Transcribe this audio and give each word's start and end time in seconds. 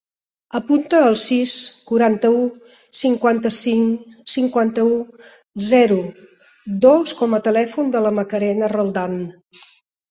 Apunta 0.59 1.01
el 1.09 1.17
sis, 1.23 1.51
quaranta-u, 1.91 2.39
cinquanta-cinc, 3.01 4.17
cinquanta-u, 4.37 4.99
zero, 5.69 6.01
dos 6.89 7.17
com 7.23 7.39
a 7.39 7.43
telèfon 7.51 7.97
de 7.97 8.07
la 8.09 8.19
Macarena 8.21 8.75
Roldan. 8.79 9.21